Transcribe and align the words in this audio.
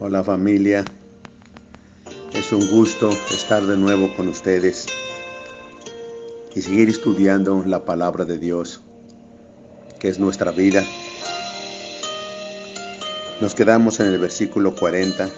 Hola 0.00 0.24
familia, 0.24 0.84
es 2.32 2.52
un 2.52 2.68
gusto 2.68 3.10
estar 3.30 3.64
de 3.64 3.76
nuevo 3.76 4.12
con 4.16 4.26
ustedes 4.26 4.86
y 6.52 6.62
seguir 6.62 6.88
estudiando 6.88 7.62
la 7.64 7.84
palabra 7.84 8.24
de 8.24 8.38
Dios, 8.38 8.80
que 10.00 10.08
es 10.08 10.18
nuestra 10.18 10.50
vida. 10.50 10.82
Nos 13.40 13.54
quedamos 13.54 14.00
en 14.00 14.08
el 14.08 14.18
versículo 14.18 14.74
40, 14.74 15.30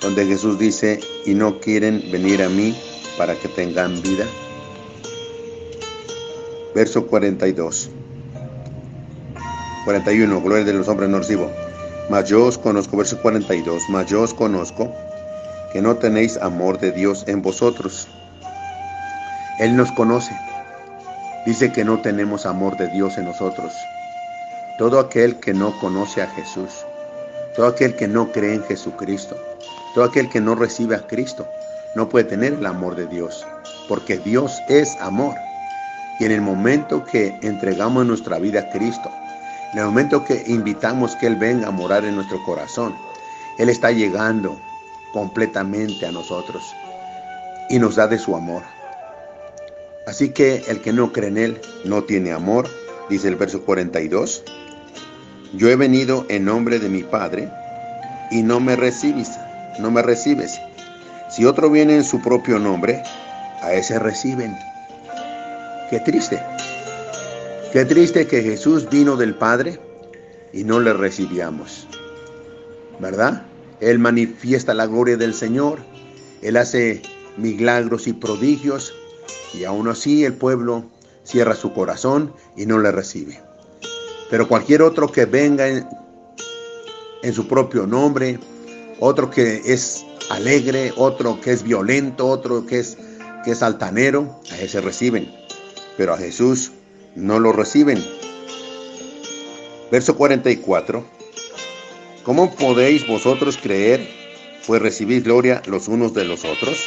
donde 0.00 0.24
Jesús 0.24 0.56
dice, 0.56 1.00
y 1.24 1.34
no 1.34 1.58
quieren 1.58 2.04
venir 2.12 2.40
a 2.40 2.48
mí 2.48 2.72
para 3.18 3.34
que 3.34 3.48
tengan 3.48 4.00
vida. 4.00 4.26
Verso 6.72 7.08
42. 7.08 7.90
41, 9.84 10.40
gloria 10.40 10.64
de 10.64 10.72
los 10.72 10.86
hombres 10.86 11.10
no 11.10 11.18
recibo. 11.18 11.50
Mas 12.08 12.28
yo 12.28 12.44
os 12.44 12.56
conozco, 12.56 12.96
verso 12.96 13.20
42, 13.20 13.82
mas 13.88 14.06
yo 14.06 14.22
os 14.22 14.32
conozco 14.32 14.92
que 15.72 15.82
no 15.82 15.96
tenéis 15.96 16.36
amor 16.36 16.78
de 16.78 16.92
Dios 16.92 17.24
en 17.26 17.42
vosotros. 17.42 18.06
Él 19.58 19.76
nos 19.76 19.90
conoce. 19.92 20.32
Dice 21.44 21.72
que 21.72 21.84
no 21.84 22.00
tenemos 22.00 22.46
amor 22.46 22.76
de 22.76 22.88
Dios 22.88 23.18
en 23.18 23.24
nosotros. 23.24 23.72
Todo 24.78 25.00
aquel 25.00 25.36
que 25.40 25.52
no 25.52 25.76
conoce 25.80 26.22
a 26.22 26.28
Jesús, 26.28 26.84
todo 27.56 27.66
aquel 27.66 27.96
que 27.96 28.06
no 28.06 28.30
cree 28.30 28.54
en 28.54 28.64
Jesucristo, 28.64 29.36
todo 29.94 30.04
aquel 30.04 30.28
que 30.28 30.40
no 30.40 30.54
recibe 30.54 30.94
a 30.94 31.06
Cristo, 31.06 31.46
no 31.96 32.08
puede 32.08 32.26
tener 32.26 32.52
el 32.52 32.66
amor 32.66 32.94
de 32.94 33.06
Dios, 33.06 33.44
porque 33.88 34.18
Dios 34.18 34.60
es 34.68 34.96
amor. 35.00 35.34
Y 36.20 36.26
en 36.26 36.32
el 36.32 36.40
momento 36.40 37.04
que 37.04 37.38
entregamos 37.42 38.06
nuestra 38.06 38.38
vida 38.38 38.60
a 38.60 38.70
Cristo, 38.70 39.10
en 39.72 39.78
el 39.78 39.84
momento 39.86 40.24
que 40.24 40.44
invitamos 40.46 41.16
que 41.16 41.26
Él 41.26 41.36
venga 41.36 41.68
a 41.68 41.72
morar 41.72 42.04
en 42.04 42.16
nuestro 42.16 42.42
corazón, 42.44 42.96
Él 43.58 43.68
está 43.68 43.90
llegando 43.90 44.60
completamente 45.12 46.06
a 46.06 46.12
nosotros 46.12 46.62
y 47.68 47.78
nos 47.78 47.96
da 47.96 48.06
de 48.06 48.18
su 48.18 48.36
amor. 48.36 48.62
Así 50.06 50.30
que 50.30 50.62
el 50.68 50.80
que 50.80 50.92
no 50.92 51.12
cree 51.12 51.28
en 51.28 51.38
Él 51.38 51.60
no 51.84 52.04
tiene 52.04 52.32
amor, 52.32 52.68
dice 53.10 53.28
el 53.28 53.36
verso 53.36 53.62
42. 53.62 54.44
Yo 55.54 55.68
he 55.68 55.76
venido 55.76 56.26
en 56.28 56.44
nombre 56.44 56.78
de 56.78 56.88
mi 56.88 57.02
Padre 57.02 57.50
y 58.30 58.42
no 58.42 58.60
me 58.60 58.76
recibes, 58.76 59.30
no 59.78 59.90
me 59.90 60.02
recibes. 60.02 60.60
Si 61.28 61.44
otro 61.44 61.70
viene 61.70 61.96
en 61.96 62.04
su 62.04 62.22
propio 62.22 62.58
nombre, 62.58 63.02
a 63.62 63.72
ese 63.72 63.98
reciben. 63.98 64.56
Qué 65.90 66.00
triste. 66.00 66.40
Qué 67.72 67.84
triste 67.84 68.26
que 68.26 68.42
Jesús 68.42 68.88
vino 68.88 69.16
del 69.16 69.34
Padre 69.34 69.80
y 70.52 70.64
no 70.64 70.80
le 70.80 70.92
recibíamos. 70.92 71.86
¿Verdad? 73.00 73.44
Él 73.80 73.98
manifiesta 73.98 74.72
la 74.72 74.86
gloria 74.86 75.16
del 75.16 75.34
Señor. 75.34 75.80
Él 76.42 76.56
hace 76.56 77.02
milagros 77.36 78.06
y 78.06 78.12
prodigios 78.12 78.94
y 79.52 79.64
aún 79.64 79.88
así 79.88 80.24
el 80.24 80.34
pueblo 80.34 80.84
cierra 81.24 81.54
su 81.54 81.72
corazón 81.74 82.32
y 82.56 82.66
no 82.66 82.78
le 82.78 82.92
recibe. 82.92 83.40
Pero 84.30 84.48
cualquier 84.48 84.82
otro 84.82 85.10
que 85.10 85.26
venga 85.26 85.68
en, 85.68 85.84
su 87.32 87.48
propio 87.48 87.86
nombre, 87.86 88.38
otro 89.00 89.30
que 89.30 89.60
es 89.64 90.04
alegre, 90.30 90.92
otro 90.96 91.40
que 91.40 91.50
es 91.50 91.62
violento, 91.62 92.26
otro 92.26 92.64
que 92.64 92.78
es, 92.78 92.96
que 93.44 93.50
es 93.50 93.62
altanero, 93.62 94.40
a 94.52 94.58
ese 94.58 94.80
reciben. 94.80 95.30
Pero 95.96 96.14
a 96.14 96.18
Jesús 96.18 96.72
no 97.16 97.40
lo 97.40 97.52
reciben. 97.52 98.04
Verso 99.90 100.16
44. 100.16 101.04
¿Cómo 102.22 102.54
podéis 102.54 103.06
vosotros 103.06 103.58
creer, 103.60 104.08
pues 104.66 104.82
recibís 104.82 105.24
gloria 105.24 105.62
los 105.66 105.88
unos 105.88 106.12
de 106.12 106.24
los 106.24 106.44
otros? 106.44 106.86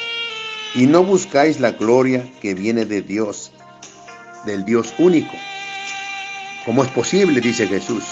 Y 0.76 0.86
no 0.86 1.04
buscáis 1.04 1.60
la 1.60 1.72
gloria 1.72 2.30
que 2.42 2.54
viene 2.54 2.86
de 2.86 3.02
Dios, 3.02 3.52
del 4.46 4.66
Dios 4.66 4.94
único. 5.00 5.36
¿Cómo 6.66 6.84
es 6.84 6.90
posible, 6.92 7.42
dice 7.42 7.68
Jesús, 7.68 8.04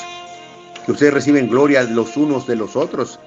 que 0.86 0.94
ustedes 0.94 1.14
reciben 1.14 1.50
gloria 1.50 1.84
los 1.84 2.18
unos 2.18 2.48
de 2.48 2.56
los 2.56 2.76
otros, 2.76 3.20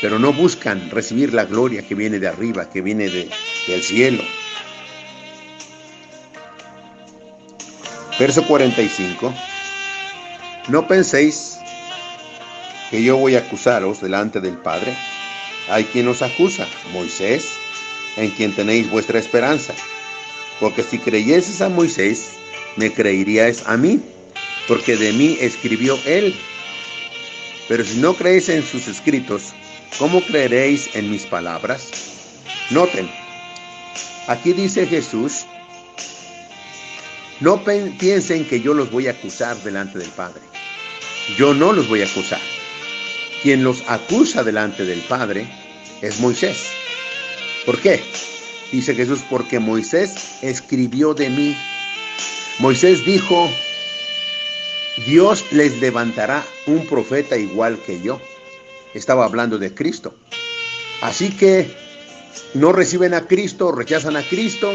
pero 0.00 0.18
no 0.18 0.32
buscan 0.32 0.90
recibir 0.90 1.32
la 1.32 1.44
gloria 1.44 1.86
que 1.86 1.94
viene 1.94 2.18
de 2.18 2.28
arriba, 2.28 2.68
que 2.68 2.80
viene 2.80 3.08
de, 3.08 3.30
del 3.68 3.82
cielo? 3.82 4.22
Verso 8.18 8.46
45. 8.46 9.34
No 10.68 10.88
penséis 10.88 11.58
que 12.90 13.02
yo 13.02 13.18
voy 13.18 13.36
a 13.36 13.40
acusaros 13.40 14.00
delante 14.00 14.40
del 14.40 14.56
Padre. 14.56 14.96
Hay 15.68 15.84
quien 15.84 16.08
os 16.08 16.22
acusa, 16.22 16.66
Moisés, 16.92 17.46
en 18.16 18.30
quien 18.30 18.54
tenéis 18.54 18.90
vuestra 18.90 19.18
esperanza. 19.18 19.74
Porque 20.60 20.82
si 20.82 20.98
creyeses 20.98 21.60
a 21.60 21.68
Moisés, 21.68 22.30
me 22.76 22.90
creeríais 22.90 23.64
a 23.66 23.76
mí, 23.76 24.00
porque 24.66 24.96
de 24.96 25.12
mí 25.12 25.36
escribió 25.40 25.98
él. 26.06 26.34
Pero 27.68 27.84
si 27.84 27.98
no 27.98 28.14
creéis 28.14 28.48
en 28.48 28.62
sus 28.62 28.88
escritos, 28.88 29.52
¿cómo 29.98 30.22
creeréis 30.22 30.94
en 30.94 31.10
mis 31.10 31.26
palabras? 31.26 31.90
Noten, 32.70 33.10
aquí 34.26 34.54
dice 34.54 34.86
Jesús 34.86 35.44
no 37.40 37.62
piensen 37.64 38.46
que 38.46 38.60
yo 38.60 38.72
los 38.72 38.90
voy 38.90 39.08
a 39.08 39.12
acusar 39.12 39.56
delante 39.62 39.98
del 39.98 40.08
Padre. 40.10 40.40
Yo 41.36 41.54
no 41.54 41.72
los 41.72 41.88
voy 41.88 42.02
a 42.02 42.06
acusar. 42.06 42.40
Quien 43.42 43.62
los 43.62 43.82
acusa 43.88 44.42
delante 44.42 44.84
del 44.84 45.00
Padre 45.00 45.46
es 46.00 46.18
Moisés. 46.20 46.70
¿Por 47.66 47.78
qué? 47.80 48.02
Dice 48.72 48.94
Jesús, 48.94 49.20
porque 49.28 49.58
Moisés 49.58 50.38
escribió 50.42 51.14
de 51.14 51.30
mí. 51.30 51.56
Moisés 52.58 53.04
dijo, 53.04 53.50
Dios 55.06 55.44
les 55.52 55.78
levantará 55.80 56.44
un 56.66 56.86
profeta 56.86 57.36
igual 57.36 57.78
que 57.84 58.00
yo. 58.00 58.20
Estaba 58.94 59.26
hablando 59.26 59.58
de 59.58 59.74
Cristo. 59.74 60.14
Así 61.02 61.30
que 61.30 61.70
no 62.54 62.72
reciben 62.72 63.12
a 63.12 63.26
Cristo, 63.26 63.72
rechazan 63.72 64.16
a 64.16 64.22
Cristo, 64.22 64.72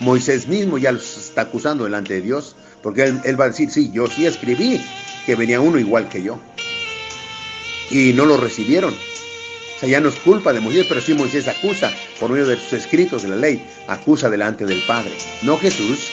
Moisés 0.00 0.48
mismo 0.48 0.78
ya 0.78 0.92
los 0.92 1.16
está 1.16 1.42
acusando 1.42 1.84
delante 1.84 2.14
de 2.14 2.22
Dios, 2.22 2.56
porque 2.82 3.04
él, 3.04 3.40
va 3.40 3.44
a 3.44 3.48
decir, 3.48 3.70
sí, 3.70 3.90
yo 3.92 4.06
sí 4.08 4.26
escribí 4.26 4.80
que 5.24 5.36
venía 5.36 5.60
uno 5.60 5.78
igual 5.78 6.08
que 6.08 6.22
yo. 6.22 6.40
Y 7.90 8.12
no 8.12 8.24
lo 8.24 8.36
recibieron. 8.36 8.92
O 8.92 9.80
sea, 9.80 9.88
ya 9.88 10.00
no 10.00 10.08
es 10.08 10.16
culpa 10.16 10.52
de 10.52 10.60
Moisés, 10.60 10.86
pero 10.88 11.00
sí 11.00 11.14
Moisés 11.14 11.46
acusa 11.46 11.92
por 12.18 12.30
medio 12.30 12.46
de 12.46 12.56
sus 12.56 12.72
escritos 12.72 13.22
de 13.22 13.28
la 13.28 13.36
ley, 13.36 13.64
acusa 13.86 14.30
delante 14.30 14.64
del 14.64 14.82
Padre. 14.86 15.12
No 15.42 15.58
Jesús. 15.58 16.08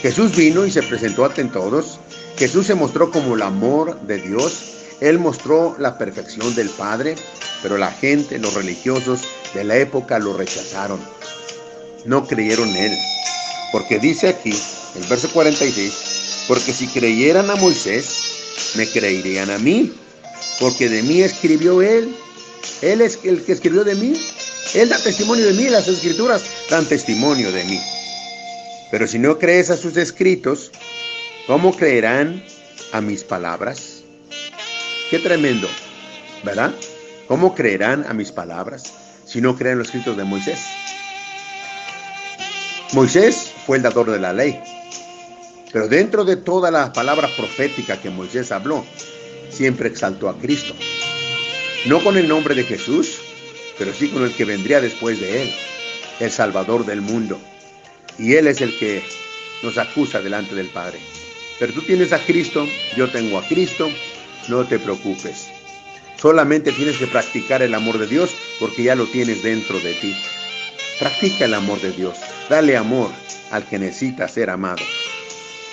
Jesús 0.00 0.34
vino 0.34 0.64
y 0.64 0.70
se 0.70 0.82
presentó 0.82 1.24
ante 1.24 1.44
todos. 1.44 1.98
Jesús 2.36 2.66
se 2.66 2.74
mostró 2.74 3.10
como 3.10 3.34
el 3.34 3.42
amor 3.42 4.00
de 4.02 4.18
Dios. 4.18 4.70
Él 5.00 5.18
mostró 5.18 5.76
la 5.78 5.98
perfección 5.98 6.54
del 6.54 6.70
Padre, 6.70 7.16
pero 7.62 7.76
la 7.76 7.90
gente, 7.90 8.38
los 8.38 8.54
religiosos 8.54 9.22
de 9.52 9.64
la 9.64 9.76
época 9.76 10.18
lo 10.18 10.36
rechazaron 10.36 11.00
no 12.04 12.26
creyeron 12.26 12.68
en 12.70 12.92
él. 12.92 12.98
Porque 13.72 13.98
dice 13.98 14.28
aquí, 14.28 14.52
el 14.96 15.04
verso 15.08 15.30
46, 15.32 16.44
porque 16.48 16.72
si 16.72 16.86
creyeran 16.88 17.50
a 17.50 17.56
Moisés, 17.56 18.74
me 18.76 18.86
creerían 18.86 19.50
a 19.50 19.58
mí, 19.58 19.92
porque 20.60 20.88
de 20.88 21.02
mí 21.02 21.22
escribió 21.22 21.82
él. 21.82 22.14
Él 22.80 23.00
es 23.00 23.18
el 23.24 23.42
que 23.42 23.52
escribió 23.52 23.84
de 23.84 23.94
mí. 23.94 24.14
Él 24.74 24.88
da 24.88 24.98
testimonio 24.98 25.46
de 25.46 25.54
mí, 25.54 25.68
las 25.68 25.88
escrituras 25.88 26.42
dan 26.70 26.86
testimonio 26.86 27.50
de 27.52 27.64
mí. 27.64 27.80
Pero 28.90 29.06
si 29.06 29.18
no 29.18 29.38
crees 29.38 29.70
a 29.70 29.76
sus 29.76 29.96
escritos, 29.96 30.70
¿cómo 31.46 31.74
creerán 31.74 32.44
a 32.92 33.00
mis 33.00 33.24
palabras? 33.24 34.02
Qué 35.10 35.18
tremendo, 35.18 35.68
¿verdad? 36.44 36.72
¿Cómo 37.28 37.54
creerán 37.54 38.04
a 38.08 38.12
mis 38.12 38.32
palabras 38.32 38.92
si 39.26 39.40
no 39.40 39.56
creen 39.56 39.78
los 39.78 39.88
escritos 39.88 40.16
de 40.16 40.24
Moisés? 40.24 40.58
Moisés 42.92 43.50
fue 43.64 43.78
el 43.78 43.82
dador 43.82 44.10
de 44.10 44.18
la 44.18 44.34
ley, 44.34 44.60
pero 45.72 45.88
dentro 45.88 46.26
de 46.26 46.36
toda 46.36 46.70
la 46.70 46.92
palabra 46.92 47.26
profética 47.34 47.98
que 47.98 48.10
Moisés 48.10 48.52
habló, 48.52 48.84
siempre 49.48 49.88
exaltó 49.88 50.28
a 50.28 50.38
Cristo. 50.38 50.74
No 51.86 52.04
con 52.04 52.18
el 52.18 52.28
nombre 52.28 52.54
de 52.54 52.64
Jesús, 52.64 53.18
pero 53.78 53.94
sí 53.94 54.08
con 54.08 54.24
el 54.24 54.34
que 54.34 54.44
vendría 54.44 54.82
después 54.82 55.18
de 55.20 55.44
él, 55.44 55.54
el 56.20 56.30
Salvador 56.30 56.84
del 56.84 57.00
mundo. 57.00 57.40
Y 58.18 58.34
él 58.34 58.46
es 58.46 58.60
el 58.60 58.78
que 58.78 59.02
nos 59.62 59.78
acusa 59.78 60.20
delante 60.20 60.54
del 60.54 60.68
Padre. 60.68 60.98
Pero 61.58 61.72
tú 61.72 61.80
tienes 61.80 62.12
a 62.12 62.18
Cristo, 62.18 62.66
yo 62.94 63.10
tengo 63.10 63.38
a 63.38 63.48
Cristo, 63.48 63.88
no 64.48 64.66
te 64.66 64.78
preocupes. 64.78 65.48
Solamente 66.20 66.72
tienes 66.72 66.98
que 66.98 67.06
practicar 67.06 67.62
el 67.62 67.74
amor 67.74 67.96
de 67.96 68.06
Dios 68.06 68.34
porque 68.60 68.82
ya 68.82 68.94
lo 68.94 69.06
tienes 69.06 69.42
dentro 69.42 69.80
de 69.80 69.94
ti. 69.94 70.14
Practica 70.98 71.46
el 71.46 71.54
amor 71.54 71.80
de 71.80 71.92
Dios. 71.92 72.18
Dale 72.48 72.76
amor 72.76 73.10
al 73.50 73.64
que 73.64 73.78
necesita 73.78 74.28
ser 74.28 74.50
amado. 74.50 74.82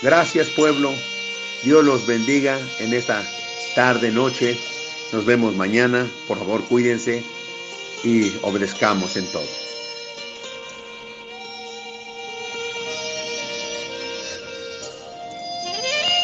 Gracias 0.01 0.47
pueblo. 0.49 0.91
Dios 1.63 1.83
los 1.83 2.07
bendiga 2.07 2.57
en 2.79 2.93
esta 2.93 3.21
tarde, 3.75 4.11
noche. 4.11 4.57
Nos 5.11 5.25
vemos 5.25 5.55
mañana. 5.55 6.07
Por 6.27 6.37
favor, 6.37 6.63
cuídense 6.65 7.23
y 8.03 8.31
obedezcamos 8.41 9.17
en 9.17 9.29
todo. 9.31 9.68